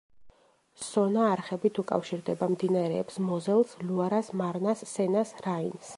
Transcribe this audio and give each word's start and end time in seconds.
სონა 0.85 1.25
არხებით 1.33 1.81
უკავშირდება 1.83 2.49
მდინარეებს 2.53 3.21
მოზელს, 3.29 3.77
ლუარას, 3.91 4.35
მარნას, 4.43 4.83
სენას, 4.97 5.37
რაინს. 5.49 5.87